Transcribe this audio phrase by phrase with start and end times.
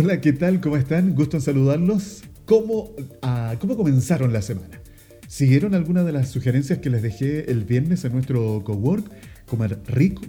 [0.00, 0.60] Hola, ¿qué tal?
[0.60, 1.16] ¿Cómo están?
[1.16, 2.22] Gusto en saludarlos.
[2.44, 4.80] ¿Cómo, ah, ¿Cómo comenzaron la semana?
[5.26, 9.10] ¿Siguieron alguna de las sugerencias que les dejé el viernes en nuestro cowork?
[9.48, 10.22] Comer rico,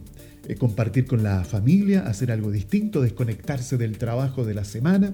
[0.47, 5.13] eh, compartir con la familia, hacer algo distinto, desconectarse del trabajo de la semana,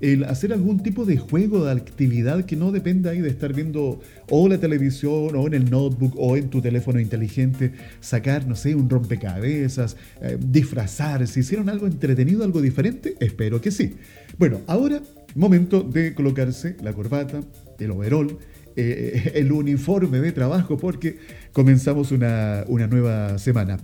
[0.00, 4.00] el hacer algún tipo de juego, de actividad que no dependa ahí de estar viendo
[4.30, 8.74] o la televisión o en el notebook o en tu teléfono inteligente, sacar, no sé,
[8.74, 13.94] un rompecabezas, eh, disfrazarse, hicieron algo entretenido, algo diferente, espero que sí.
[14.38, 15.00] Bueno, ahora
[15.34, 17.40] momento de colocarse la corbata,
[17.78, 18.38] el overall,
[18.76, 21.18] eh, el uniforme de trabajo porque
[21.52, 23.78] comenzamos una, una nueva semana.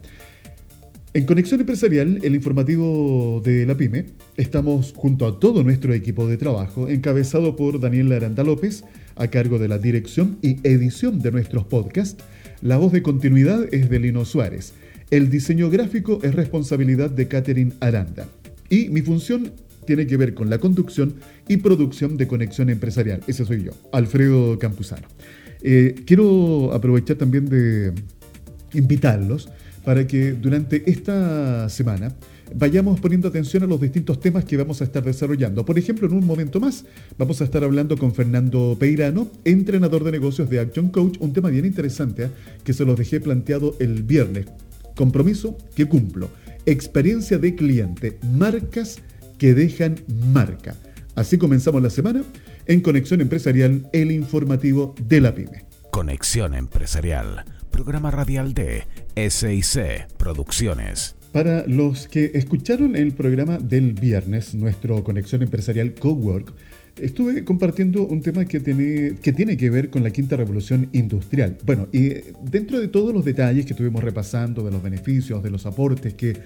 [1.12, 4.06] En Conexión Empresarial, el informativo de la PyME,
[4.36, 8.84] estamos junto a todo nuestro equipo de trabajo, encabezado por Daniel Aranda López,
[9.16, 12.22] a cargo de la dirección y edición de nuestros podcasts.
[12.62, 14.72] La voz de continuidad es de Lino Suárez.
[15.10, 18.28] El diseño gráfico es responsabilidad de Catherine Aranda.
[18.68, 19.50] Y mi función
[19.86, 21.14] tiene que ver con la conducción
[21.48, 23.20] y producción de Conexión Empresarial.
[23.26, 25.08] Ese soy yo, Alfredo Campuzano.
[25.60, 27.94] Eh, quiero aprovechar también de
[28.74, 29.48] invitarlos
[29.84, 32.14] para que durante esta semana
[32.54, 35.64] vayamos poniendo atención a los distintos temas que vamos a estar desarrollando.
[35.64, 36.84] Por ejemplo, en un momento más
[37.16, 41.48] vamos a estar hablando con Fernando Peirano, entrenador de negocios de Action Coach, un tema
[41.50, 42.30] bien interesante ¿eh?
[42.64, 44.46] que se los dejé planteado el viernes.
[44.94, 46.30] Compromiso que cumplo.
[46.66, 48.18] Experiencia de cliente.
[48.34, 48.98] Marcas
[49.38, 49.96] que dejan
[50.32, 50.76] marca.
[51.14, 52.22] Así comenzamos la semana
[52.66, 55.64] en Conexión Empresarial, el informativo de la PyME.
[55.90, 58.84] Conexión Empresarial programa radial de
[59.16, 61.16] SIC Producciones.
[61.32, 66.52] Para los que escucharon el programa del viernes, nuestro Conexión Empresarial Cowork,
[67.00, 71.56] estuve compartiendo un tema que tiene, que tiene que ver con la quinta revolución industrial.
[71.64, 75.66] Bueno, y dentro de todos los detalles que estuvimos repasando, de los beneficios, de los
[75.66, 76.36] aportes que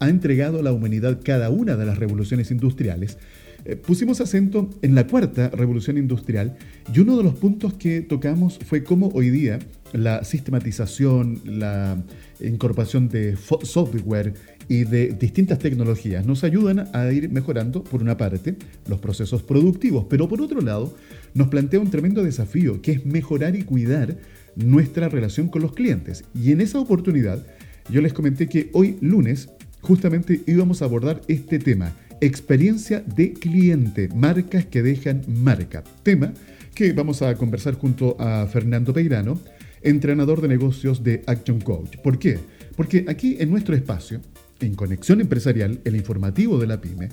[0.00, 3.18] ha entregado la humanidad cada una de las revoluciones industriales,
[3.64, 6.56] eh, pusimos acento en la cuarta revolución industrial
[6.92, 9.60] y uno de los puntos que tocamos fue cómo hoy día
[9.92, 12.02] la sistematización, la
[12.40, 14.34] incorporación de software
[14.68, 18.56] y de distintas tecnologías nos ayudan a ir mejorando, por una parte,
[18.88, 20.94] los procesos productivos, pero por otro lado,
[21.34, 24.16] nos plantea un tremendo desafío, que es mejorar y cuidar
[24.56, 26.24] nuestra relación con los clientes.
[26.34, 27.44] Y en esa oportunidad,
[27.90, 29.48] yo les comenté que hoy lunes
[29.80, 35.82] justamente íbamos a abordar este tema, experiencia de cliente, marcas que dejan marca.
[36.02, 36.32] Tema
[36.74, 39.38] que vamos a conversar junto a Fernando Peirano,
[39.82, 41.96] entrenador de negocios de Action Coach.
[42.02, 42.38] ¿Por qué?
[42.76, 44.20] Porque aquí en nuestro espacio,
[44.60, 47.08] en Conexión Empresarial, el informativo de la pyme,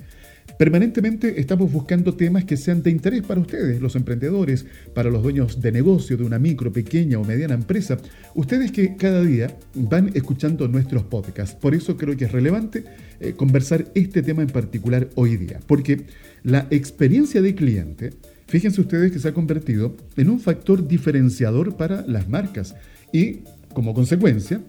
[0.60, 5.60] Permanentemente estamos buscando temas que sean de interés para ustedes, los emprendedores, para los dueños
[5.60, 7.96] de negocio de una micro, pequeña o mediana empresa,
[8.34, 11.56] ustedes que cada día van escuchando nuestros podcasts.
[11.56, 12.84] Por eso creo que es relevante
[13.20, 16.02] eh, conversar este tema en particular hoy día, porque
[16.42, 18.10] la experiencia de cliente
[18.50, 22.74] Fíjense ustedes que se ha convertido en un factor diferenciador para las marcas
[23.12, 24.60] y, como consecuencia,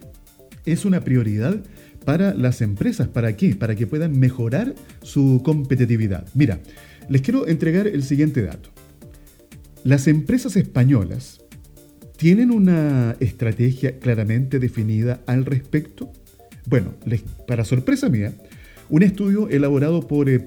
[0.68, 1.64] es una prioridad
[2.06, 3.08] para las empresas.
[3.08, 3.56] ¿Para qué?
[3.56, 6.28] Para que puedan mejorar su competitividad.
[6.36, 6.60] Mira,
[7.10, 8.70] les quiero entregar el siguiente dato.
[9.84, 11.42] Las empresas españolas
[12.18, 16.12] tienen una estrategia claramente definida al respecto.
[16.68, 16.94] Bueno,
[17.48, 18.32] para sorpresa mía,
[18.92, 20.46] un estudio elaborado por eh,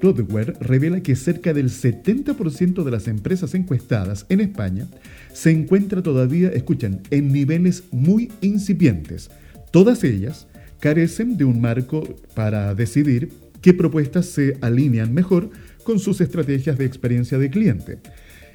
[0.60, 4.87] revela que cerca del 70% de las empresas encuestadas en España
[5.32, 9.31] se encuentra todavía, escuchan, en niveles muy incipientes.
[9.71, 10.47] Todas ellas
[10.78, 13.31] carecen de un marco para decidir
[13.62, 15.49] qué propuestas se alinean mejor
[15.82, 17.99] con sus estrategias de experiencia de cliente.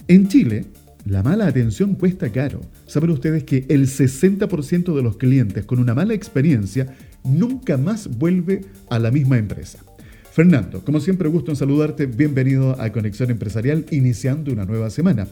[0.07, 0.65] En Chile,
[1.05, 2.61] la mala atención cuesta caro.
[2.85, 8.61] Saben ustedes que el 60% de los clientes con una mala experiencia nunca más vuelve
[8.89, 9.79] a la misma empresa.
[10.31, 15.27] Fernando, como siempre gusto en saludarte, bienvenido a Conexión Empresarial, iniciando una nueva semana.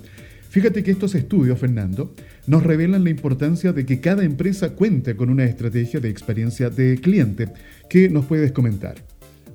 [0.49, 2.13] Fíjate que estos estudios, Fernando,
[2.47, 6.99] nos revelan la importancia de que cada empresa cuente con una estrategia de experiencia de
[6.99, 7.49] cliente.
[7.89, 8.95] ¿Qué nos puedes comentar?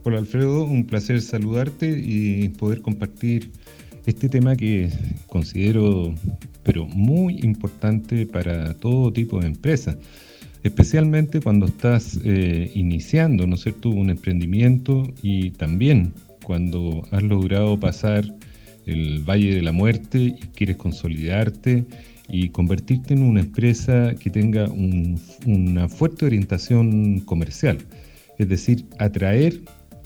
[0.04, 3.50] Hola Alfredo, un placer saludarte y poder compartir
[4.06, 4.90] este tema que
[5.26, 6.14] considero
[6.62, 9.96] pero muy importante para todo tipo de empresas
[10.62, 16.12] especialmente cuando estás eh, iniciando, ¿no es cierto?, un emprendimiento y también
[16.42, 18.24] cuando has logrado pasar
[18.86, 21.84] el valle de la muerte y quieres consolidarte
[22.28, 27.78] y convertirte en una empresa que tenga una fuerte orientación comercial,
[28.38, 29.60] es decir, atraer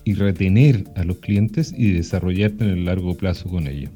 [0.05, 3.91] y retener a los clientes y desarrollarte en el largo plazo con ellos.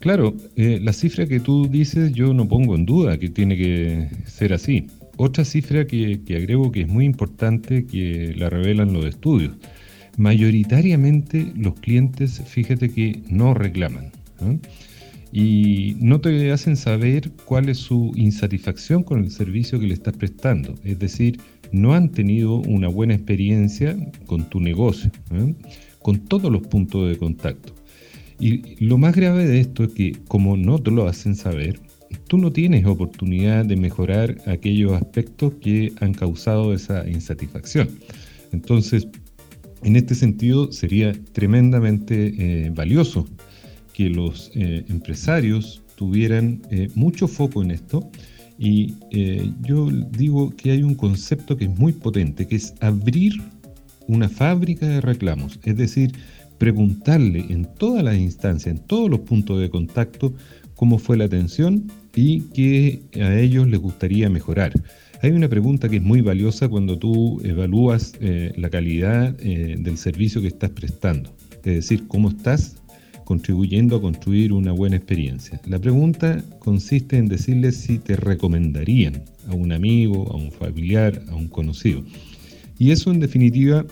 [0.00, 4.08] Claro, eh, la cifra que tú dices yo no pongo en duda que tiene que
[4.26, 4.86] ser así.
[5.16, 9.52] Otra cifra que, agrego que es muy importante, que la revelan los estudios,
[10.16, 14.10] mayoritariamente los clientes, fíjate que no reclaman.
[15.32, 20.16] Y no te hacen saber cuál es su insatisfacción con el servicio que le estás
[20.16, 20.74] prestando.
[20.84, 21.40] Es decir,
[21.72, 23.96] no han tenido una buena experiencia
[24.26, 25.10] con tu negocio,
[26.00, 27.74] con todos los puntos de contacto.
[28.38, 31.80] Y lo más grave de esto es que como no te lo hacen saber,
[32.26, 37.88] tú no tienes oportunidad de mejorar aquellos aspectos que han causado esa insatisfacción.
[38.52, 39.08] Entonces,
[39.82, 43.26] en este sentido, sería tremendamente eh, valioso
[43.92, 48.08] que los eh, empresarios tuvieran eh, mucho foco en esto.
[48.56, 48.94] Y
[49.62, 53.42] yo digo que hay un concepto que es muy potente, que es abrir
[54.06, 55.58] una fábrica de reclamos.
[55.64, 56.12] Es decir,
[56.58, 60.34] preguntarle en todas las instancias, en todos los puntos de contacto,
[60.76, 64.72] cómo fue la atención y qué a ellos les gustaría mejorar.
[65.22, 69.96] Hay una pregunta que es muy valiosa cuando tú evalúas eh, la calidad eh, del
[69.96, 71.34] servicio que estás prestando,
[71.64, 72.76] es decir, cómo estás
[73.24, 75.60] contribuyendo a construir una buena experiencia.
[75.66, 81.34] La pregunta consiste en decirles si te recomendarían a un amigo, a un familiar, a
[81.34, 82.04] un conocido.
[82.78, 83.86] Y eso en definitiva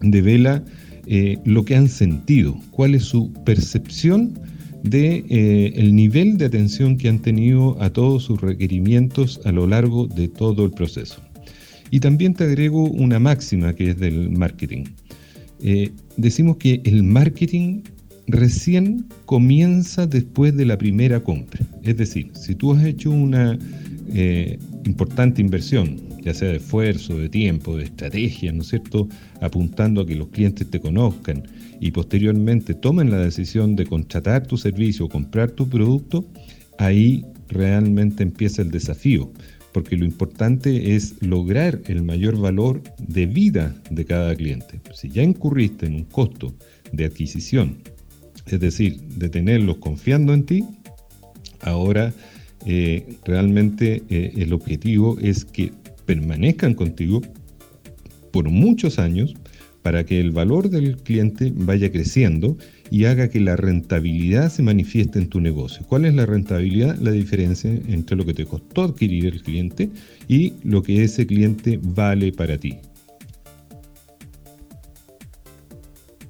[0.00, 0.64] devela
[1.06, 4.38] eh, lo que han sentido, cuál es su percepción
[4.84, 9.66] de eh, el nivel de atención que han tenido a todos sus requerimientos a lo
[9.66, 11.22] largo de todo el proceso.
[11.90, 14.84] Y también te agrego una máxima que es del marketing.
[15.60, 17.82] Eh, decimos que el marketing
[18.26, 21.66] recién comienza después de la primera compra.
[21.82, 23.58] Es decir, si tú has hecho una
[24.84, 29.08] importante inversión, ya sea de esfuerzo, de tiempo, de estrategia, ¿no es cierto?,
[29.40, 31.42] apuntando a que los clientes te conozcan
[31.84, 36.24] y posteriormente tomen la decisión de contratar tu servicio o comprar tu producto,
[36.78, 39.30] ahí realmente empieza el desafío,
[39.70, 44.80] porque lo importante es lograr el mayor valor de vida de cada cliente.
[44.94, 46.54] Si ya incurriste en un costo
[46.90, 47.76] de adquisición,
[48.46, 50.64] es decir, de tenerlos confiando en ti,
[51.60, 52.14] ahora
[52.64, 55.70] eh, realmente eh, el objetivo es que
[56.06, 57.20] permanezcan contigo
[58.32, 59.34] por muchos años
[59.84, 62.56] para que el valor del cliente vaya creciendo
[62.90, 65.84] y haga que la rentabilidad se manifieste en tu negocio.
[65.86, 66.96] ¿Cuál es la rentabilidad?
[67.00, 69.90] La diferencia entre lo que te costó adquirir el cliente
[70.26, 72.78] y lo que ese cliente vale para ti.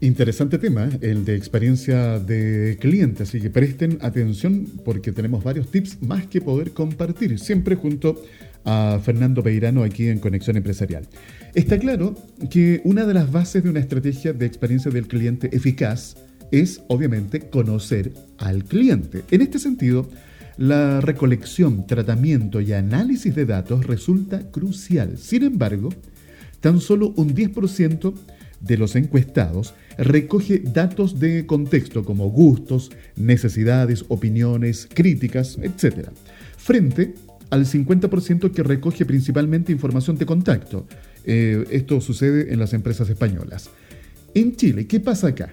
[0.01, 0.99] Interesante tema, ¿eh?
[1.03, 6.41] el de experiencia de cliente, así que presten atención porque tenemos varios tips más que
[6.41, 8.21] poder compartir, siempre junto
[8.65, 11.07] a Fernando Peirano aquí en Conexión Empresarial.
[11.55, 12.17] Está claro
[12.51, 16.17] que una de las bases de una estrategia de experiencia del cliente eficaz
[16.51, 19.23] es, obviamente, conocer al cliente.
[19.31, 20.09] En este sentido,
[20.57, 25.17] la recolección, tratamiento y análisis de datos resulta crucial.
[25.17, 25.91] Sin embargo,
[26.59, 28.13] tan solo un 10%
[28.61, 36.09] de los encuestados recoge datos de contexto como gustos, necesidades, opiniones, críticas, etc.
[36.57, 37.15] Frente
[37.51, 40.87] al 50% que recoge principalmente información de contacto.
[41.27, 43.71] Eh, esto sucede en las empresas españolas.
[44.35, 45.53] En Chile, ¿qué pasa acá?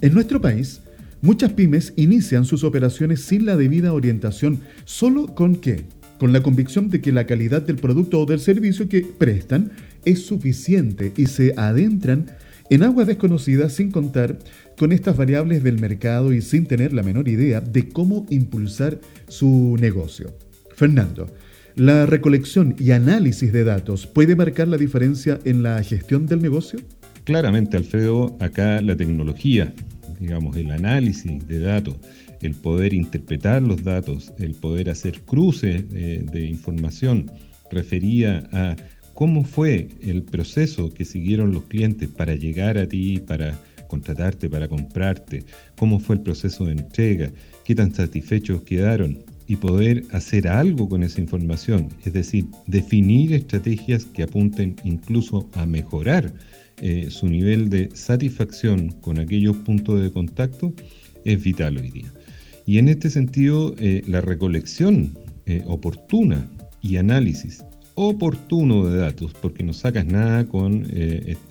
[0.00, 0.80] En nuestro país,
[1.20, 5.84] muchas pymes inician sus operaciones sin la debida orientación, solo con qué?
[6.18, 9.72] Con la convicción de que la calidad del producto o del servicio que prestan
[10.04, 12.26] es suficiente y se adentran
[12.70, 14.38] en aguas desconocidas sin contar
[14.78, 19.76] con estas variables del mercado y sin tener la menor idea de cómo impulsar su
[19.78, 20.34] negocio.
[20.74, 21.28] Fernando,
[21.76, 26.80] ¿la recolección y análisis de datos puede marcar la diferencia en la gestión del negocio?
[27.24, 29.72] Claramente, Alfredo, acá la tecnología,
[30.18, 31.96] digamos, el análisis de datos,
[32.40, 37.30] el poder interpretar los datos, el poder hacer cruces de, de información
[37.70, 38.76] refería a
[39.14, 44.68] cómo fue el proceso que siguieron los clientes para llegar a ti, para contratarte, para
[44.68, 45.44] comprarte,
[45.76, 47.30] cómo fue el proceso de entrega,
[47.64, 54.04] qué tan satisfechos quedaron y poder hacer algo con esa información, es decir, definir estrategias
[54.04, 56.32] que apunten incluso a mejorar
[56.80, 60.72] eh, su nivel de satisfacción con aquellos puntos de contacto,
[61.24, 62.12] es vital hoy día.
[62.66, 66.48] Y en este sentido, eh, la recolección eh, oportuna
[66.80, 67.62] y análisis
[67.94, 70.86] oportuno de datos, porque no sacas nada con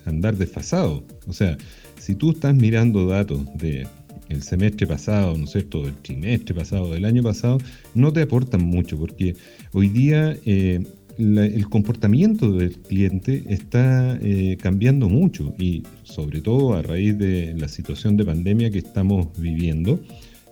[0.04, 1.04] andar desfasado.
[1.28, 1.56] O sea,
[1.98, 3.86] si tú estás mirando datos de
[4.32, 7.58] el semestre pasado, ¿no es cierto?, el trimestre pasado, del año pasado,
[7.94, 9.36] no te aportan mucho, porque
[9.72, 10.82] hoy día eh,
[11.18, 17.68] el comportamiento del cliente está eh, cambiando mucho y sobre todo a raíz de la
[17.68, 20.00] situación de pandemia que estamos viviendo,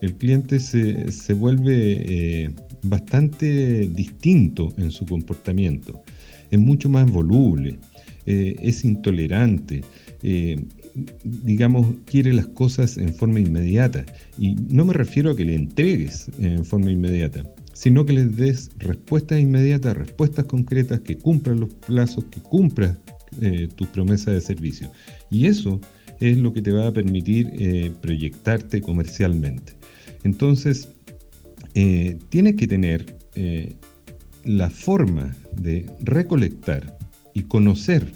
[0.03, 2.51] el cliente se, se vuelve eh,
[2.83, 6.03] bastante distinto en su comportamiento,
[6.51, 7.79] es mucho más voluble,
[8.27, 9.83] es intolerante,
[11.25, 14.05] digamos, quiere las cosas en forma inmediata.
[14.39, 18.71] Y no me refiero a que le entregues en forma inmediata, sino que les des
[18.79, 22.99] respuestas inmediatas, respuestas concretas, que cumplan los plazos, que cumplan
[23.41, 24.91] eh, tus promesas de servicio.
[25.31, 25.81] Y eso
[26.19, 29.73] es lo que te va a permitir eh, proyectarte comercialmente.
[30.25, 30.89] Entonces,
[31.75, 33.19] eh, tienes que tener
[34.45, 36.99] la forma de recolectar
[37.33, 38.13] y conocer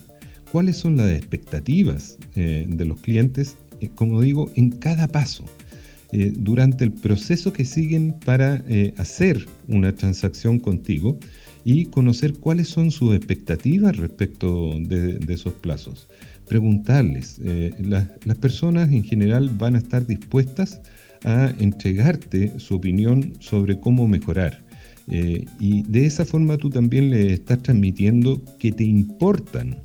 [0.54, 3.56] cuáles son las expectativas de los clientes,
[3.96, 5.44] como digo, en cada paso.
[6.12, 11.18] Eh, durante el proceso que siguen para eh, hacer una transacción contigo
[11.64, 16.06] y conocer cuáles son sus expectativas respecto de, esos plazos.
[16.46, 20.80] Preguntarles, eh, las personas en general van a estar dispuestas
[21.24, 24.62] a entregarte su opinión sobre cómo mejorar.
[25.08, 29.78] y de esa forma tú también le estás transmitiendo que te importan.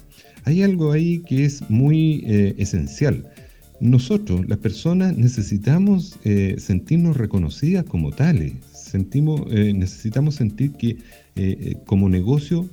[0.46, 2.24] Hay algo ahí que es muy
[2.58, 3.26] esencial
[3.80, 8.54] nosotros, las personas, necesitamos eh, sentirnos reconocidas como tales.
[8.74, 10.98] Sentimos, eh, necesitamos sentir que
[11.36, 12.70] eh, como negocio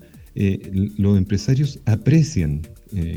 [0.99, 2.61] los empresarios aprecian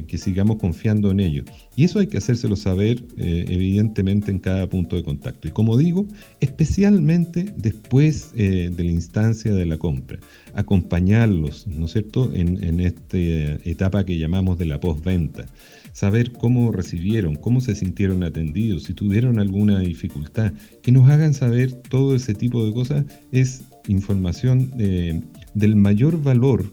[0.07, 1.45] que sigamos confiando en ellos.
[1.75, 5.47] Y eso hay que hacérselo saber evidentemente en cada punto de contacto.
[5.47, 6.07] Y como digo,
[6.39, 10.19] especialmente después de la instancia de la compra.
[10.53, 15.45] Acompañarlos, ¿no es cierto?, en, en esta etapa que llamamos de la postventa
[15.93, 21.73] saber cómo recibieron, cómo se sintieron atendidos, si tuvieron alguna dificultad, que nos hagan saber
[21.73, 25.21] todo ese tipo de cosas es información eh,
[25.53, 26.71] del mayor valor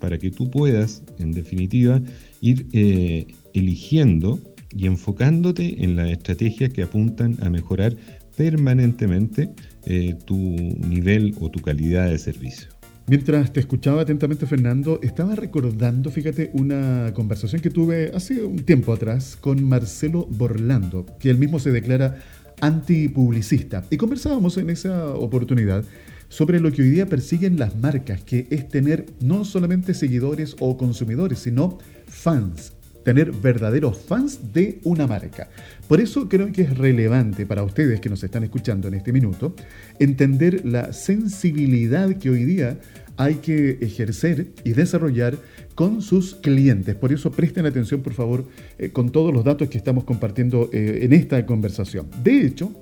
[0.00, 2.00] para que tú puedas, en definitiva,
[2.42, 4.38] ir eh, eligiendo
[4.76, 7.96] y enfocándote en las estrategias que apuntan a mejorar
[8.36, 9.50] permanentemente
[9.86, 12.68] eh, tu nivel o tu calidad de servicio.
[13.06, 18.92] Mientras te escuchaba atentamente, Fernando, estaba recordando, fíjate, una conversación que tuve hace un tiempo
[18.92, 22.18] atrás con Marcelo Borlando, que él mismo se declara
[22.60, 23.84] antipublicista.
[23.90, 25.84] Y conversábamos en esa oportunidad
[26.32, 30.78] sobre lo que hoy día persiguen las marcas, que es tener no solamente seguidores o
[30.78, 32.72] consumidores, sino fans,
[33.04, 35.50] tener verdaderos fans de una marca.
[35.88, 39.54] Por eso creo que es relevante para ustedes que nos están escuchando en este minuto
[39.98, 42.78] entender la sensibilidad que hoy día
[43.18, 45.36] hay que ejercer y desarrollar
[45.74, 46.94] con sus clientes.
[46.94, 48.46] Por eso presten atención, por favor,
[48.78, 52.06] eh, con todos los datos que estamos compartiendo eh, en esta conversación.
[52.24, 52.72] De hecho,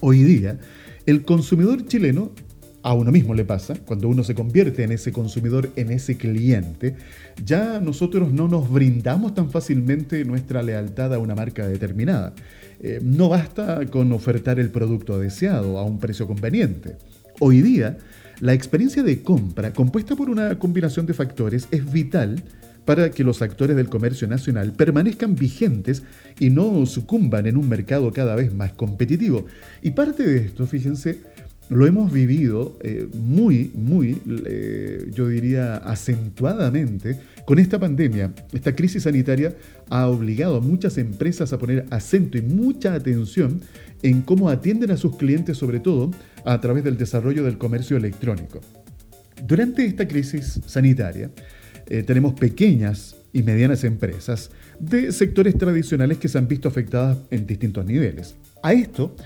[0.00, 0.58] hoy día,
[1.06, 2.32] el consumidor chileno
[2.82, 6.96] a uno mismo le pasa, cuando uno se convierte en ese consumidor, en ese cliente,
[7.44, 12.32] ya nosotros no nos brindamos tan fácilmente nuestra lealtad a una marca determinada.
[12.80, 16.96] Eh, no basta con ofertar el producto deseado a un precio conveniente.
[17.38, 17.98] Hoy día,
[18.40, 22.42] la experiencia de compra, compuesta por una combinación de factores, es vital
[22.84, 26.02] para que los actores del comercio nacional permanezcan vigentes
[26.40, 29.46] y no sucumban en un mercado cada vez más competitivo.
[29.82, 31.20] Y parte de esto, fíjense,
[31.68, 38.32] lo hemos vivido eh, muy, muy, eh, yo diría, acentuadamente con esta pandemia.
[38.52, 39.54] Esta crisis sanitaria
[39.88, 43.60] ha obligado a muchas empresas a poner acento y mucha atención
[44.02, 46.10] en cómo atienden a sus clientes, sobre todo
[46.44, 48.60] a través del desarrollo del comercio electrónico.
[49.46, 51.30] Durante esta crisis sanitaria,
[51.86, 57.46] eh, tenemos pequeñas y medianas empresas de sectores tradicionales que se han visto afectadas en
[57.46, 58.34] distintos niveles.
[58.62, 59.16] A esto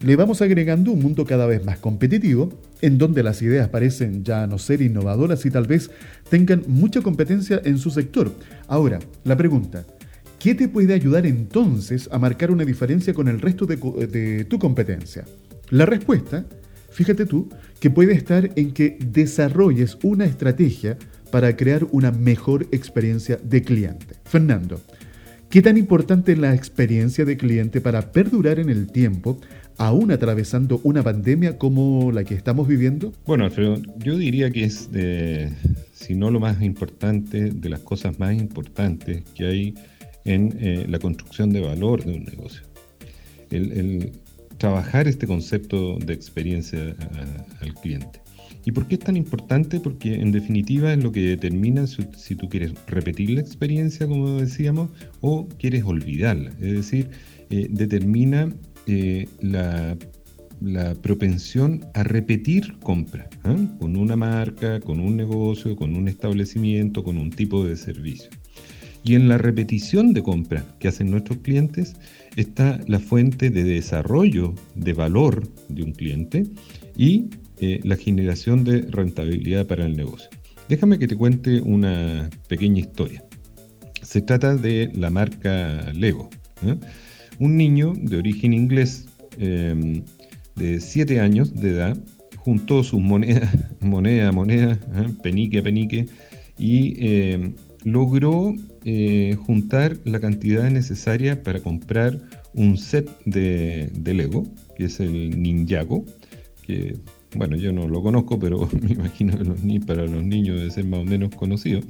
[0.00, 4.46] le vamos agregando un mundo cada vez más competitivo, en donde las ideas parecen ya
[4.46, 5.90] no ser innovadoras y tal vez
[6.28, 8.32] tengan mucha competencia en su sector.
[8.68, 9.84] Ahora, la pregunta,
[10.38, 15.24] ¿qué te puede ayudar entonces a marcar una diferencia con el resto de, tu competencia?
[15.70, 16.44] La respuesta,
[16.90, 17.48] fíjate tú,
[17.80, 20.98] que puede estar en que desarrolles una estrategia
[21.30, 24.14] para crear una mejor experiencia de cliente.
[24.24, 24.80] Fernando,
[25.50, 29.40] ¿qué tan importante es la experiencia de cliente para perdurar en el tiempo
[29.78, 33.12] aún atravesando una pandemia como la que estamos viviendo?
[33.26, 34.88] Bueno, Alfredo, yo diría que es,
[35.92, 39.74] si no lo más importante, de las cosas más importantes que hay
[40.24, 42.62] en eh, la construcción de valor de un negocio.
[43.50, 44.12] El,
[44.58, 46.96] trabajar este concepto de experiencia
[47.60, 48.20] al cliente.
[48.64, 49.78] ¿Y por qué es tan importante?
[49.78, 54.90] Porque en definitiva es lo que determina si, tú quieres repetir la experiencia, como decíamos,
[55.20, 56.50] o quieres olvidarla.
[56.60, 57.10] Es decir,
[57.50, 58.54] eh, determina
[58.86, 59.96] eh, la,
[61.02, 63.56] propensión a repetir compra ¿ah?
[63.78, 68.30] con una marca, con un negocio, con un establecimiento, con un tipo de servicio.
[69.02, 71.94] Y en la repetición de compra que hacen nuestros clientes
[72.36, 76.44] está la fuente de desarrollo de valor de un cliente
[76.96, 80.30] y eh, la generación de rentabilidad para el negocio.
[80.68, 83.22] Déjame que te cuente una pequeña historia.
[84.02, 86.30] Se trata de la marca Lego.
[87.38, 89.06] Un niño de origen inglés
[89.38, 90.02] em,
[90.56, 91.96] de 7 años de edad
[92.36, 93.50] juntó sus monedas,
[93.80, 94.78] moneda moneda,
[95.22, 96.06] penique penique,
[96.58, 102.20] y em, logró eh, juntar la cantidad necesaria para comprar
[102.54, 104.44] un set de, Lego,
[104.76, 106.04] que es el Ninjago,
[106.66, 106.96] que
[107.34, 111.00] bueno, yo no lo conozco, pero me imagino que para los niños debe ser más
[111.00, 111.80] o menos conocido.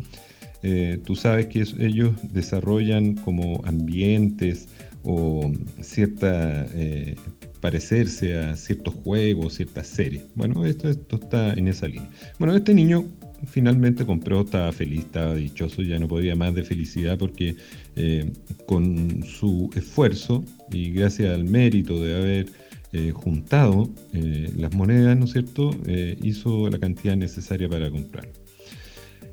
[0.62, 4.68] Eh, tú sabes que ellos desarrollan como ambientes
[5.04, 7.14] o cierta eh,
[7.60, 10.24] parecerse a ciertos juegos, ciertas series.
[10.34, 12.10] Bueno, esto, esto está en esa línea.
[12.38, 13.06] Bueno, este niño
[13.46, 17.56] finalmente compró, estaba feliz, estaba dichoso, ya no podía más de felicidad porque
[17.96, 18.30] eh,
[18.66, 22.46] con su esfuerzo y gracias al mérito de haber
[22.92, 25.76] eh, juntado las monedas, ¿no es cierto?,
[26.22, 28.28] hizo la cantidad necesaria para comprar.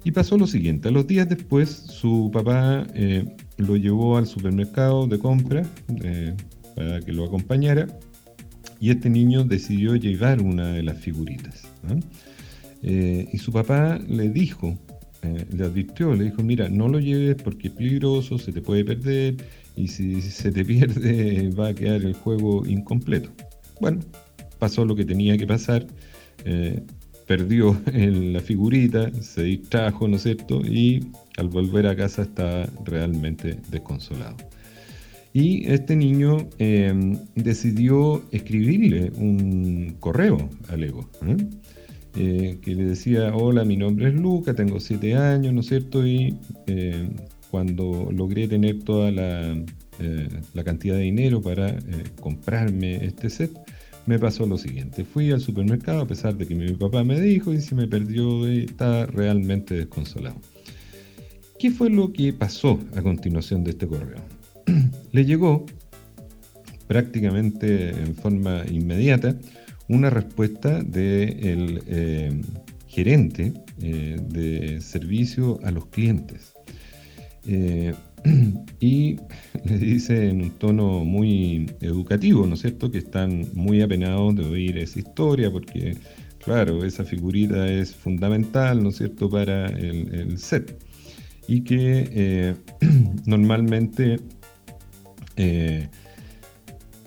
[0.04, 2.88] Y pasó lo siguiente, a los días después su papá
[3.58, 5.64] lo llevó al supermercado de compra
[6.76, 7.88] para que lo acompañara
[8.82, 11.64] y este niño decidió llevar una de las figuritas.
[12.82, 14.76] Eh, y su papá le dijo,
[15.22, 18.84] eh, le advirtió, le dijo, mira, no lo lleves porque es peligroso, se te puede
[18.84, 19.36] perder
[19.76, 23.30] y si se te pierde va a quedar el juego incompleto.
[23.80, 24.00] Bueno,
[24.58, 25.86] pasó lo que tenía que pasar,
[27.34, 30.62] eh, perdió la figurita, se distrajo, ¿no es cierto?
[30.62, 31.08] Y
[31.38, 34.38] al volver a casa está realmente desconsolado.
[35.34, 36.50] Y este niño
[37.36, 41.10] decidió escribirle un correo al ego.
[42.16, 46.06] Eh, que le decía, hola, mi nombre es Luca, tengo 7 años, ¿no es cierto?
[46.06, 46.36] Y
[46.68, 47.08] eh,
[47.50, 49.54] cuando logré tener toda la,
[50.00, 51.78] eh, la cantidad de dinero para
[52.20, 53.52] comprarme este set,
[54.06, 55.04] me pasó lo siguiente.
[55.06, 58.52] Fui al supermercado a pesar de que mi papá me dijo y se me perdió
[58.52, 60.36] y estaba realmente desconsolado.
[61.60, 64.22] ¿Qué fue lo que pasó a continuación de este correo?
[65.12, 65.66] le llegó
[66.88, 69.36] prácticamente en forma inmediata
[69.88, 72.42] una respuesta del eh,
[72.88, 76.54] gerente eh, de servicio a los clientes.
[77.46, 77.94] Eh,
[78.80, 79.18] y
[79.64, 84.46] le dice en un tono muy educativo, ¿no es cierto?, que están muy apenados de
[84.46, 85.98] oír esa historia porque,
[86.44, 90.84] claro, esa figurita es fundamental, ¿no es cierto?, para el, set.
[91.48, 92.56] Y que
[93.26, 94.20] normalmente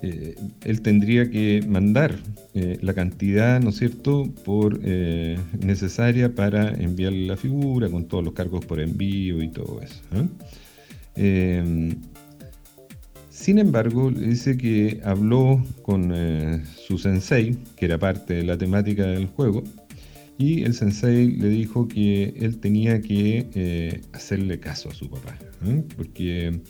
[0.01, 2.15] eh, él tendría que mandar
[2.53, 8.23] eh, la cantidad, ¿no es cierto?, por eh, necesaria para enviarle la figura con todos
[8.23, 10.01] los cargos por envío y todo eso.
[11.15, 11.95] Em,
[13.29, 16.13] sin embargo, dice que habló con
[16.87, 19.63] su sensei, que era parte de la temática del juego,
[20.37, 25.37] y el sensei le dijo que él tenía que hacerle caso a su papá,
[25.97, 26.61] porque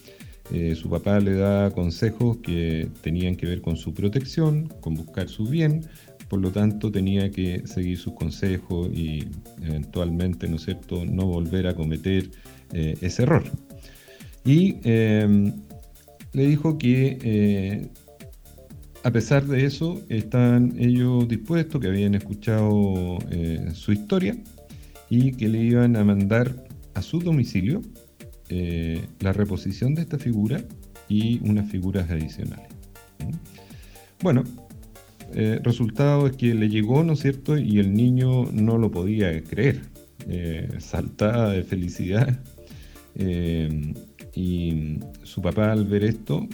[0.52, 5.28] eh, su papá le da consejos que tenían que ver con su protección, con buscar
[5.28, 5.82] su bien,
[6.30, 9.28] por lo tanto tenía que seguir sus consejos y
[9.64, 12.30] eventualmente, ¿no es no volver a cometer
[12.74, 13.44] eh, ese error.
[14.46, 15.54] Y em,
[16.34, 17.90] le dijo que eh,
[19.04, 23.20] a pesar de eso, están ellos dispuestos, que habían escuchado
[23.74, 24.36] su historia
[25.10, 27.82] y que le iban a mandar a su domicilio
[28.50, 30.64] eh, la reposición de esta figura
[31.10, 32.68] y unas figuras adicionales.
[34.22, 34.44] Bueno,
[35.34, 37.58] eh, resultado es que le llegó, ¿no es cierto?
[37.58, 39.82] Y el niño no lo podía creer,
[40.28, 42.40] eh, saltaba de felicidad.
[44.36, 46.48] Y su papá al ver esto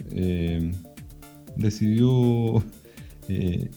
[1.56, 2.64] decidió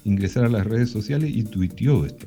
[0.04, 2.26] ingresar a las redes sociales y tuiteó esto.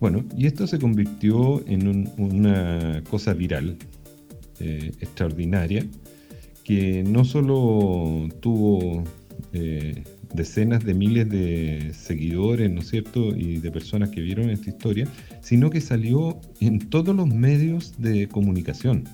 [0.00, 3.76] Bueno, y esto se convirtió en una cosa viral,
[4.60, 5.84] eh, extraordinaria
[6.62, 9.04] que no solo tuvo
[9.52, 14.70] eh, decenas de miles de seguidores, ¿no es cierto?, y de personas que vieron esta
[14.70, 15.06] historia,
[15.42, 19.04] sino que salió en todos los medios de comunicación.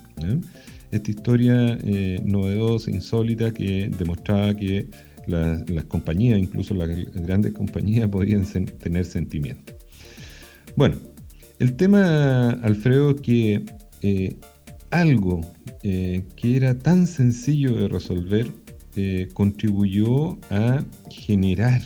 [0.91, 4.87] Esta historia eh, novedosa, insólita, que demostraba que
[5.27, 8.45] las, compañías, incluso las grandes compañías, podían
[8.79, 9.75] tener sentimientos.
[10.75, 10.95] Bueno,
[11.59, 13.63] el tema, Alfredo, que
[14.91, 15.41] algo
[15.83, 18.51] eh, que era tan sencillo de resolver
[18.95, 21.81] eh, contribuyó a generar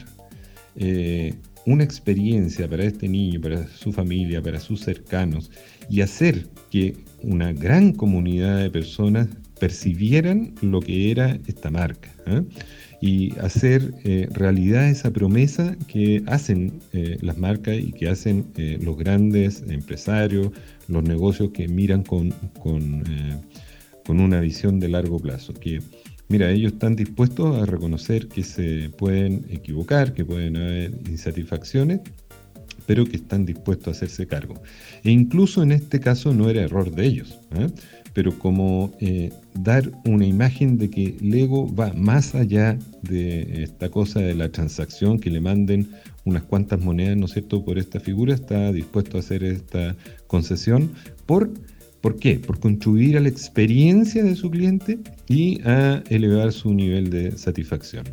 [0.75, 1.33] eh,
[1.65, 5.49] una experiencia para este niño, para su familia, para sus cercanos
[5.89, 9.27] y hacer que una gran comunidad de personas
[9.59, 12.09] percibieran lo que era esta marca
[13.01, 13.93] y hacer
[14.31, 16.79] realidad esa promesa que hacen
[17.21, 18.45] las marcas y que hacen
[18.81, 20.51] los grandes empresarios,
[20.87, 23.37] los negocios que miran con, con, eh,
[24.05, 25.79] con una visión de largo plazo, que
[26.27, 32.01] mira, ellos están dispuestos a reconocer que se pueden equivocar, que pueden haber insatisfacciones,
[32.85, 34.55] pero que están dispuestos a hacerse cargo.
[35.03, 37.67] E incluso en este caso no era error de ellos, ¿eh?
[38.13, 44.21] pero como eh, dar una imagen de que Lego va más allá de esta cosa
[44.21, 45.89] de la transacción, que le manden
[46.23, 49.95] unas cuantas monedas, ¿no es cierto?, por esta figura, está dispuesto a hacer esta
[50.27, 50.91] concesión
[51.25, 51.51] por
[52.05, 52.37] ¿Por qué?
[52.37, 58.05] Por contribuir a la experiencia de su cliente y a elevar su nivel de satisfacción.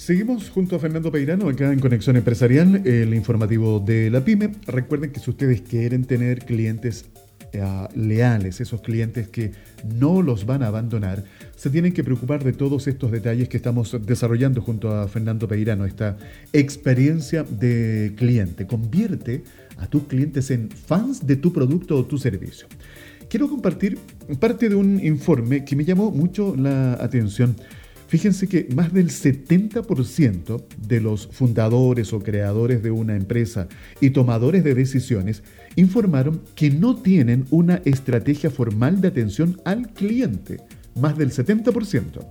[0.00, 4.50] Seguimos junto a Fernando Peirano acá en Conexión Empresarial, el informativo de la PyME.
[4.66, 7.04] Recuerden que si ustedes quieren tener clientes
[7.52, 7.62] eh,
[7.94, 9.52] leales, esos clientes que
[9.84, 11.22] no los van a abandonar,
[11.54, 15.84] se tienen que preocupar de todos estos detalles que estamos desarrollando junto a Fernando Peirano,
[15.84, 16.16] esta
[16.54, 18.66] experiencia de cliente.
[18.66, 19.44] Convierte
[19.76, 22.66] a tus clientes en fans de tu producto o tu servicio
[23.30, 23.96] quiero compartir
[24.40, 27.54] parte de un informe que me llamó mucho la atención.
[28.10, 33.68] Fíjense que más del 70% de los fundadores o creadores de una empresa
[34.00, 35.44] y tomadores de decisiones
[35.76, 40.56] informaron que no tienen una estrategia formal de atención al cliente.
[41.00, 42.28] Más del 70%.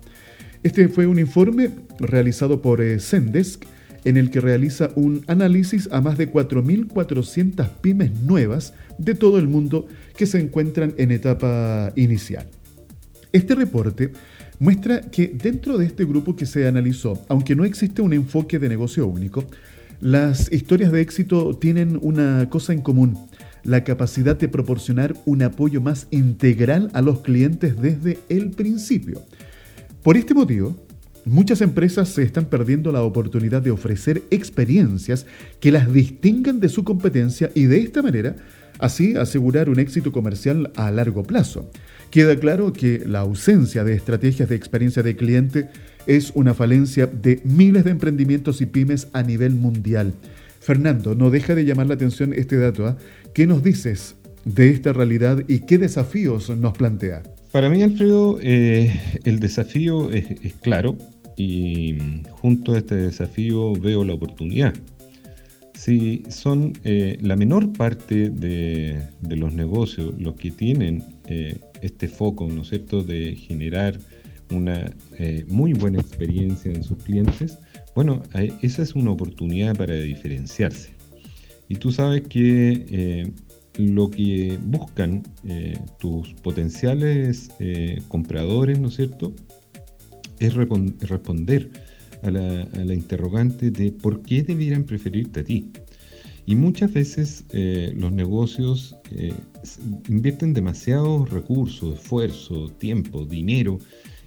[0.64, 3.64] Este fue un informe realizado por eh, Zendesk
[4.04, 9.48] en el que realiza un análisis a más de 4.400 pymes nuevas de todo el
[9.48, 9.88] mundo
[10.18, 12.50] que se encuentran en etapa inicial.
[13.32, 14.12] Este reporte
[14.60, 18.70] muestra que dentro de este grupo que se analizó, aunque no existe un enfoque de
[18.70, 19.46] negocio único,
[20.02, 23.18] las historias de éxito tienen una cosa en común,
[23.64, 29.22] la capacidad de proporcionar un apoyo más integral a los clientes desde el principio.
[30.04, 30.76] Por este motivo,
[31.26, 35.26] muchas empresas se están perdiendo la oportunidad de ofrecer experiencias
[35.60, 38.36] que las distingan de su competencia y de esta manera
[38.80, 41.70] así asegurar un éxito comercial a largo plazo.
[42.12, 45.70] Queda claro que la ausencia de estrategias de experiencia de cliente
[46.08, 50.14] es una falencia de miles de emprendimientos y pymes a nivel mundial.
[50.60, 52.88] Fernando, no deja de llamar la atención este dato.
[52.88, 52.98] ¿ah?
[53.34, 57.24] ¿Qué nos dices de esta realidad y qué desafíos nos plantea?
[57.52, 60.98] Para mí, Alfredo, eh, el desafío es claro
[61.40, 61.96] y
[62.30, 64.74] junto a este desafío veo la oportunidad.
[65.74, 72.48] Si son eh, la menor parte de, los negocios los que tienen eh, este foco,
[72.48, 74.00] ¿no es cierto?, de generar
[74.52, 77.60] una eh, muy buena experiencia en sus clientes,
[77.96, 78.24] bueno,
[78.62, 80.92] esa es una oportunidad para diferenciarse.
[81.68, 83.32] Y tú sabes que
[83.78, 85.24] lo que buscan
[86.00, 87.50] tus potenciales
[88.08, 89.34] compradores, ¿no es cierto?,
[90.40, 91.70] es responder
[92.24, 95.72] a la, interrogante de por qué debieran preferirte a ti.
[96.50, 99.32] Y muchas veces eh, los negocios eh,
[100.08, 103.78] invierten demasiados recursos, esfuerzo, tiempo, dinero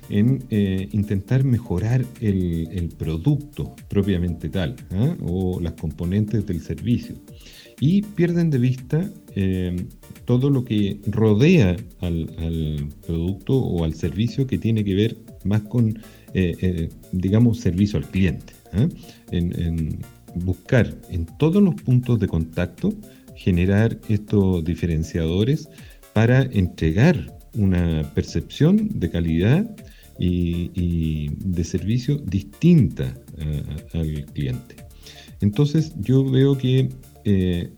[0.08, 5.16] en eh, intentar mejorar el, producto propiamente tal ¿ah?
[5.20, 7.16] o las componentes del servicio
[7.80, 9.10] y pierden de vista
[10.24, 16.00] todo lo que rodea al, producto o al servicio que tiene que ver más con
[17.12, 18.52] digamos, servicio al cliente.
[18.72, 18.88] ¿eh?
[19.30, 19.98] En,
[20.36, 22.92] buscar en todos los puntos de contacto
[23.36, 25.68] generar estos diferenciadores
[26.12, 29.76] para entregar una percepción de calidad
[30.18, 33.14] y, de servicio distinta
[33.94, 34.76] al cliente.
[35.40, 36.88] Entonces yo veo que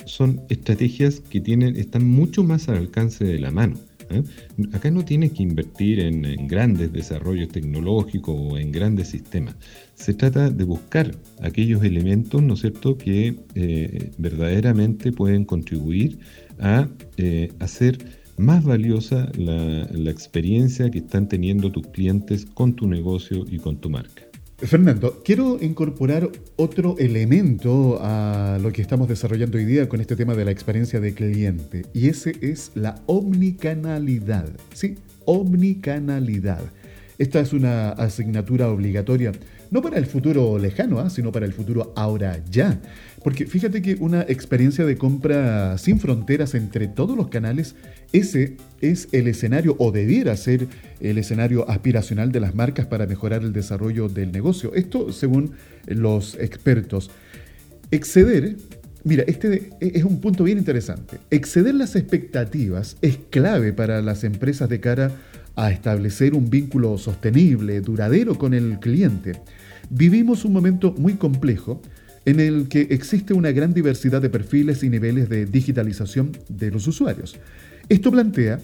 [0.05, 3.77] son estrategias que tienen, están mucho más al alcance de la mano.
[4.11, 4.23] ¿Eh?
[4.73, 9.57] Acá no tienes que invertir en, grandes desarrollos tecnológicos o en grandes sistemas.
[9.95, 16.19] Se trata de buscar aquellos elementos, ¿no es cierto?, que eh, verdaderamente pueden contribuir
[16.59, 17.99] a eh, hacer
[18.37, 23.90] más valiosa la experiencia que están teniendo tus clientes con tu negocio y con tu
[23.90, 24.25] marca.
[24.59, 30.35] Fernando, quiero incorporar otro elemento a lo que estamos desarrollando hoy día con este tema
[30.35, 34.49] de la experiencia de cliente, y ese es la omnicanalidad.
[34.73, 36.62] Sí, omnicanalidad.
[37.18, 39.33] Esta es una asignatura obligatoria,
[39.70, 41.11] no para el futuro lejano, ¿ah?
[41.11, 42.81] sino para el futuro ahora ya.
[43.22, 47.77] Porque fíjate que una experiencia de compra sin fronteras entre todos los canales,
[48.12, 50.66] ese es el escenario o debiera ser
[51.00, 54.74] el escenario aspiracional de las marcas para mejorar el desarrollo del negocio.
[54.74, 55.53] Esto según
[55.87, 57.11] los expertos.
[57.90, 58.57] Exceder
[59.07, 61.18] Mira, este es un punto bien interesante.
[61.31, 65.12] Exceder las expectativas es clave para las empresas de cara
[65.57, 69.40] a establecer un vínculo sostenible, duradero con el cliente.
[69.90, 71.81] Vivimos un momento muy complejo
[72.25, 76.87] en el que existe una gran diversidad de perfiles y niveles de digitalización de los
[76.87, 77.37] usuarios.
[77.88, 78.61] Esto plantea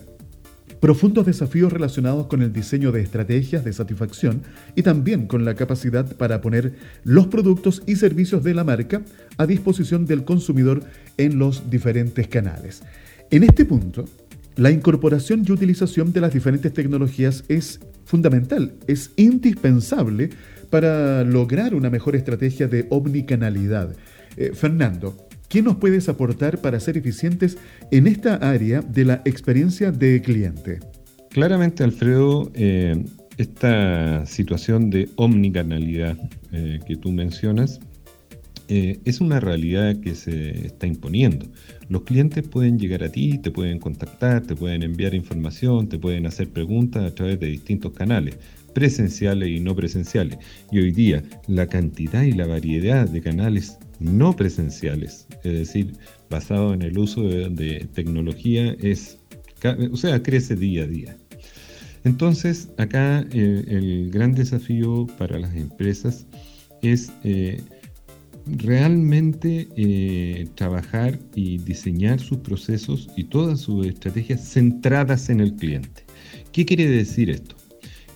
[0.81, 4.42] profundos desafíos relacionados con el diseño de estrategias de satisfacción
[4.74, 6.74] y también con la capacidad para poner
[7.05, 9.03] los productos y servicios de la marca
[9.37, 10.83] a disposición del consumidor
[11.18, 12.83] en los diferentes canales.
[13.31, 14.07] En este punto,
[14.61, 20.29] la incorporación y utilización de las diferentes tecnologías es fundamental, es indispensable
[20.68, 23.96] para lograr una mejor estrategia de omnicanalidad.
[24.37, 25.16] Eh, Fernando,
[25.49, 27.57] ¿qué nos puedes aportar para ser eficientes
[27.90, 30.81] en esta área de la experiencia de cliente?
[31.31, 33.03] Claramente, Alfredo, eh,
[33.38, 36.18] esta situación de omnicanalidad
[36.53, 37.81] eh, que tú mencionas
[38.70, 41.46] es una realidad que se está imponiendo.
[41.88, 46.24] Los clientes pueden llegar a ti, te pueden contactar, te pueden enviar información, te pueden
[46.26, 48.37] hacer preguntas a través de distintos canales
[48.72, 50.38] presenciales y no presenciales.
[50.70, 55.92] Y hoy día la cantidad y la variedad de canales no presenciales, es decir,
[56.30, 59.18] basado en el uso de, tecnología, es,
[59.92, 61.16] o sea, crece día a día.
[62.04, 66.26] Entonces, acá eh, el gran desafío para las empresas
[66.80, 67.61] es eh,
[68.46, 76.05] realmente eh, trabajar y diseñar sus procesos y todas sus estrategias centradas en el cliente.
[76.53, 77.57] ¿Qué quiere decir esto?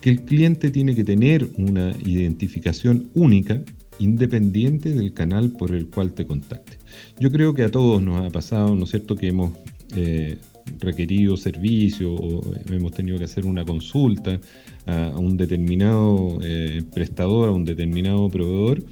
[0.04, 3.62] que el cliente tiene que tener una identificación única
[3.98, 6.76] independiente del canal por el cual te contacte.
[7.18, 9.52] Yo creo que a todos nos ha pasado, ¿no es cierto?, que hemos
[9.96, 10.36] eh,
[10.78, 14.38] requerido servicio o hemos tenido que hacer una consulta
[14.84, 18.84] a, un determinado eh, prestador, a un determinado proveedor,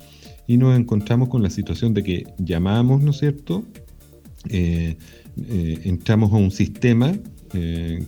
[0.46, 3.64] y nos encontramos con la situación de que llamamos, ¿no es cierto?,
[4.48, 4.96] eh,
[5.84, 7.14] entramos a un sistema
[7.54, 8.06] eh,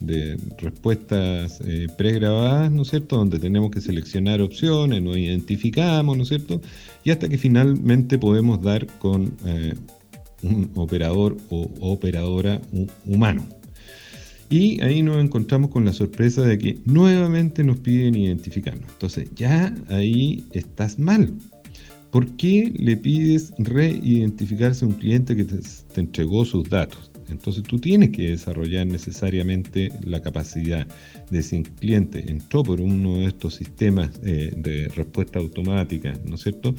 [0.00, 6.24] de respuestas eh, pregrabadas, ¿no es cierto?, donde tenemos que seleccionar opciones, nos identificamos, ¿no
[6.24, 6.60] es cierto?,
[7.04, 9.74] y hasta que finalmente podemos dar con eh,
[10.42, 12.60] un operador o operadora
[13.06, 13.46] humano.
[14.48, 18.90] Y ahí nos encontramos con la sorpresa de que nuevamente nos piden identificarnos.
[18.90, 21.32] Entonces, ya ahí estás mal.
[22.10, 27.10] ¿Por qué le pides reidentificarse a un cliente que te entregó sus datos?
[27.30, 30.86] Entonces tú tienes que desarrollar necesariamente la capacidad
[31.30, 36.34] de si un cliente entró por uno de estos sistemas eh, de respuesta automática, ¿no
[36.34, 36.74] es cierto?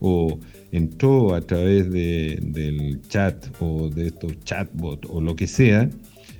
[0.00, 0.38] O
[0.72, 5.88] entró a través del chat o de estos chatbots o lo que sea,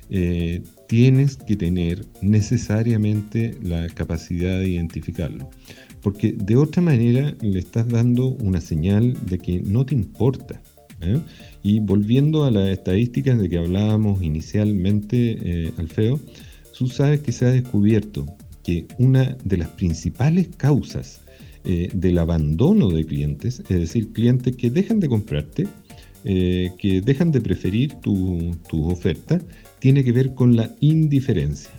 [0.09, 5.49] eh, tienes que tener necesariamente la capacidad de identificarlo.
[6.05, 10.61] Porque de otra manera le estás dando una señal de que no te importa.
[11.01, 11.19] ¿eh?
[11.63, 16.19] Y volviendo a las estadísticas de que hablábamos inicialmente, eh, Alfeo,
[16.77, 18.27] tú sabes que se ha descubierto
[18.63, 21.21] que una de las principales causas
[21.63, 25.67] eh, del abandono de clientes, es decir, clientes que dejan de comprarte,
[26.23, 29.41] que dejan de preferir tu, tu oferta,
[29.79, 31.71] tiene que ver con la indiferencia.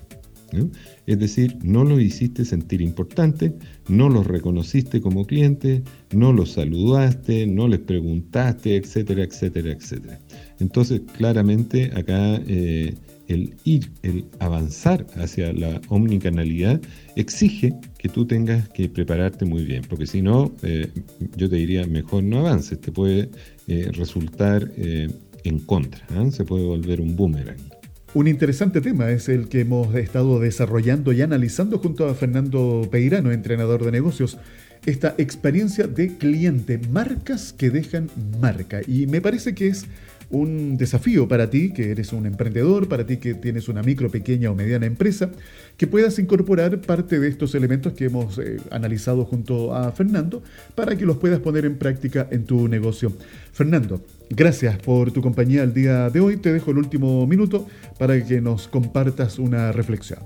[1.06, 3.54] Es decir, no lo hiciste sentir importante,
[3.88, 10.18] no los reconociste como cliente, no los saludaste, no les preguntaste, etcétera, etcétera, etcétera.
[10.58, 12.94] Entonces, claramente acá eh,
[13.28, 16.80] el ir, el avanzar hacia la omnicanalidad
[17.14, 20.88] exige que tú tengas que prepararte muy bien, porque si no, eh,
[21.36, 23.30] yo te diría, mejor no avances, te puede
[23.68, 27.75] eh, resultar en contra, se puede volver un boomerang.
[28.16, 33.30] Un interesante tema es el que hemos estado desarrollando y analizando junto a Fernando Peirano,
[33.30, 34.38] entrenador de negocios,
[34.86, 38.08] esta experiencia de cliente, marcas que dejan
[38.40, 38.80] marca.
[38.86, 39.84] Y me parece que es
[40.30, 44.50] un desafío para ti, que eres un emprendedor, para ti que tienes una micro, pequeña
[44.50, 45.30] o mediana empresa,
[45.76, 50.42] que puedas incorporar parte de estos elementos que hemos eh, analizado junto a Fernando
[50.74, 53.12] para que los puedas poner en práctica en tu negocio.
[53.52, 56.36] Fernando, gracias por tu compañía el día de hoy.
[56.38, 57.66] Te dejo el último minuto
[57.98, 60.20] para que nos compartas una reflexión.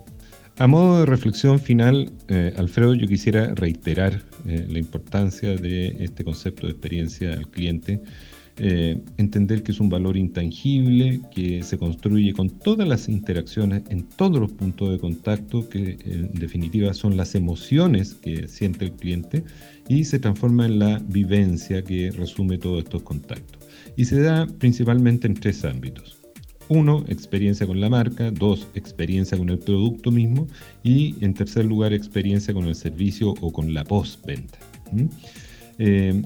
[0.61, 6.23] A modo de reflexión final, eh, Alfredo, yo quisiera reiterar eh, la importancia de este
[6.23, 8.03] concepto de experiencia al cliente
[8.63, 14.03] eh, entender que es un valor intangible que se construye con todas las interacciones en
[14.03, 19.45] todos los puntos de contacto, que en definitiva son las emociones que siente el cliente
[19.89, 23.67] y se transforma en la vivencia que resume todos estos contactos.
[23.97, 26.19] Y se da principalmente en tres ámbitos.
[26.69, 28.31] Uno, experiencia con la marca.
[28.31, 30.47] Dos, experiencia con el producto mismo.
[30.83, 34.59] Y en tercer lugar, experiencia con el servicio o con la postventa.
[34.93, 35.07] ¿Mm?
[35.79, 36.23] Eh,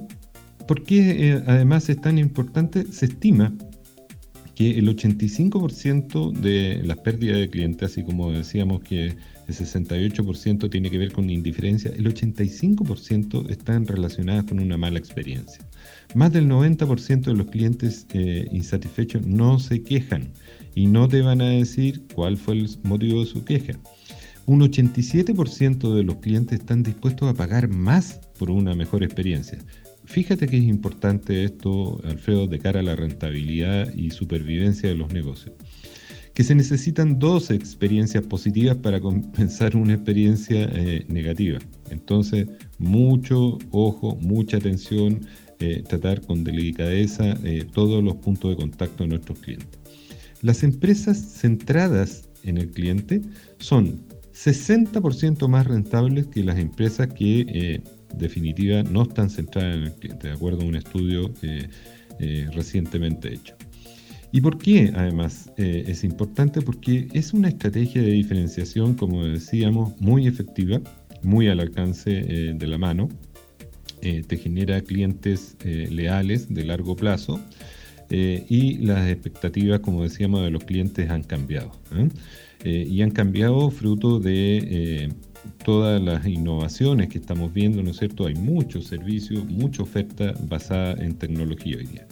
[0.66, 2.90] ¿Por qué eh, además es tan importante?
[2.90, 3.52] Se estima
[4.54, 10.90] que el 85% de las pérdidas de clientes, así como decíamos que el 68% tiene
[10.90, 15.64] que ver con indiferencia, el 85% están relacionadas con una mala experiencia.
[16.14, 20.28] Más del 90% de los clientes eh, insatisfechos no se quejan
[20.74, 23.74] y no te van a decir cuál fue el motivo de su queja.
[24.46, 29.58] Un 87% de los clientes están dispuestos a pagar más por una mejor experiencia.
[30.04, 35.12] Fíjate que es importante esto, Alfredo, de cara a la rentabilidad y supervivencia de los
[35.12, 35.54] negocios.
[36.34, 41.58] Que se necesitan dos experiencias positivas para compensar una experiencia eh, negativa.
[41.90, 45.20] Entonces, mucho ojo, mucha atención,
[45.60, 49.78] eh, tratar con delicadeza eh, todos los puntos de contacto de nuestros clientes.
[50.42, 53.22] Las empresas centradas en el cliente
[53.58, 54.02] son
[54.34, 57.82] 60% más rentables que las empresas que
[58.18, 61.68] definitiva no están centradas en el cliente, de acuerdo a un estudio eh,
[62.18, 63.54] eh, recientemente hecho.
[64.32, 66.60] ¿Y por qué además eh, es importante?
[66.60, 70.80] Porque es una estrategia de diferenciación, como decíamos, muy efectiva,
[71.22, 73.08] muy al alcance de la mano,
[74.02, 77.40] te genera clientes leales de largo plazo
[78.10, 81.72] y las expectativas, como decíamos, de los clientes han cambiado.
[82.62, 85.08] y han cambiado fruto de
[85.64, 88.26] todas las innovaciones que estamos viendo, ¿no es cierto?
[88.26, 92.06] Hay muchos servicios, mucha oferta basada en tecnología hoy día.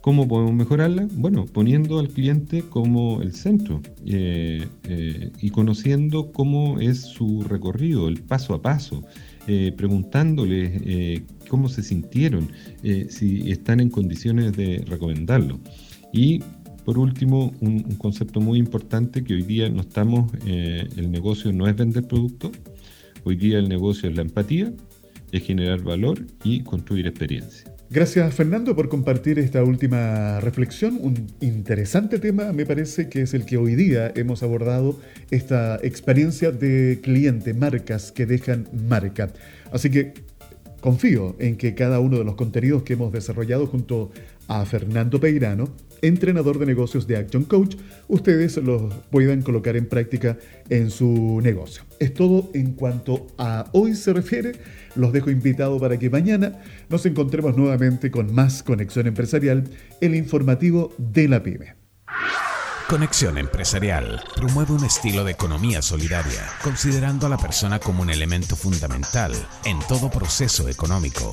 [0.00, 1.08] ¿Cómo podemos mejorarla?
[1.12, 8.08] Bueno, poniendo al cliente como el centro eh, eh, y conociendo cómo es su recorrido,
[8.08, 9.02] el paso a paso,
[9.46, 12.48] eh, preguntándoles cómo se sintieron,
[13.08, 15.58] si están en condiciones de recomendarlo.
[16.12, 16.42] Y
[16.88, 21.68] por último, un, concepto muy importante que hoy día no estamos, eh, el negocio no
[21.68, 22.52] es vender productos,
[23.24, 24.72] hoy día el negocio es la empatía,
[25.30, 27.70] es generar valor y construir experiencia.
[27.90, 30.96] Gracias Fernando por compartir esta última reflexión.
[31.02, 34.98] Un interesante tema me parece que es el que hoy día hemos abordado,
[35.30, 39.28] esta experiencia de cliente, marcas que dejan marca.
[39.72, 40.14] Así que
[40.80, 44.10] confío en que cada uno de los contenidos que hemos desarrollado junto
[44.46, 45.68] a Fernando Peirano
[46.02, 47.76] entrenador de negocios de Action Coach,
[48.08, 51.82] ustedes los puedan colocar en práctica en su negocio.
[51.98, 54.52] Es todo en cuanto a hoy se refiere.
[54.94, 59.64] Los dejo invitado para que mañana nos encontremos nuevamente con más Conexión Empresarial,
[60.00, 61.74] el informativo de la pyme.
[62.88, 68.56] Conexión Empresarial promueve un estilo de economía solidaria, considerando a la persona como un elemento
[68.56, 69.32] fundamental
[69.66, 71.30] en todo proceso económico.